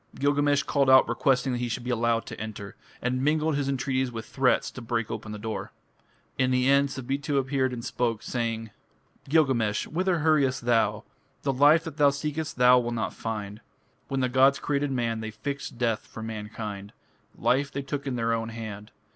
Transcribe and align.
Gilgamesh 0.15 0.63
called 0.63 0.89
out 0.89 1.07
requesting 1.07 1.53
that 1.53 1.59
he 1.59 1.69
should 1.69 1.83
be 1.83 1.91
allowed 1.91 2.25
to 2.25 2.39
enter, 2.41 2.75
and 3.03 3.23
mingled 3.23 3.55
his 3.55 3.69
entreaties 3.69 4.11
with 4.11 4.25
threats 4.25 4.71
to 4.71 4.81
break 4.81 5.11
open 5.11 5.31
the 5.31 5.37
door. 5.37 5.71
In 6.39 6.49
the 6.49 6.67
end 6.67 6.89
Sabitu 6.89 7.37
appeared 7.37 7.71
and 7.71 7.85
spoke, 7.85 8.23
saying: 8.23 8.71
Gilgamesh, 9.29 9.85
whither 9.85 10.17
hurriest 10.21 10.65
thou? 10.65 11.03
The 11.43 11.53
life 11.53 11.83
that 11.83 11.97
thou 11.97 12.09
seekest 12.09 12.55
thou 12.57 12.79
wilt 12.79 12.95
not 12.95 13.13
find. 13.13 13.61
When 14.07 14.21
the 14.21 14.27
gods 14.27 14.57
created 14.57 14.89
man 14.91 15.19
They 15.19 15.29
fixed 15.29 15.77
death 15.77 16.07
for 16.07 16.23
mankind. 16.23 16.93
Life 17.37 17.71
they 17.71 17.83
took 17.83 18.07
in 18.07 18.15
their 18.15 18.33
own 18.33 18.49
hand. 18.49 18.89